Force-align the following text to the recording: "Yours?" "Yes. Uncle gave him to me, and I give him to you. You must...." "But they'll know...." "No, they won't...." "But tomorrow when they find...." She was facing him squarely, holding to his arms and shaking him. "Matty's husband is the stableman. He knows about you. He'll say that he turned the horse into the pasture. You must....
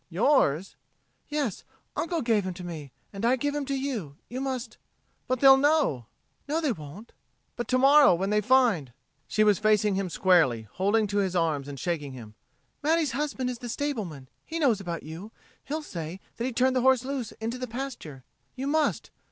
"Yours?" 0.09 0.75
"Yes. 1.29 1.63
Uncle 1.95 2.23
gave 2.23 2.43
him 2.43 2.55
to 2.55 2.63
me, 2.63 2.91
and 3.13 3.23
I 3.23 3.35
give 3.35 3.53
him 3.53 3.65
to 3.65 3.75
you. 3.77 4.17
You 4.29 4.41
must...." 4.41 4.79
"But 5.27 5.41
they'll 5.41 5.57
know...." 5.57 6.07
"No, 6.47 6.59
they 6.59 6.71
won't...." 6.71 7.11
"But 7.55 7.67
tomorrow 7.67 8.15
when 8.15 8.31
they 8.31 8.41
find...." 8.41 8.93
She 9.27 9.43
was 9.43 9.59
facing 9.59 9.93
him 9.93 10.09
squarely, 10.09 10.63
holding 10.63 11.05
to 11.05 11.19
his 11.19 11.35
arms 11.35 11.67
and 11.67 11.79
shaking 11.79 12.13
him. 12.13 12.33
"Matty's 12.81 13.11
husband 13.11 13.51
is 13.51 13.59
the 13.59 13.69
stableman. 13.69 14.27
He 14.43 14.57
knows 14.57 14.79
about 14.81 15.03
you. 15.03 15.31
He'll 15.65 15.83
say 15.83 16.19
that 16.37 16.45
he 16.45 16.51
turned 16.51 16.75
the 16.75 16.81
horse 16.81 17.03
into 17.39 17.59
the 17.59 17.67
pasture. 17.67 18.23
You 18.55 18.65
must.... 18.65 19.11